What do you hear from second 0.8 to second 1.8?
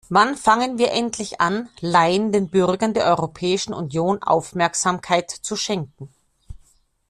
endlich an,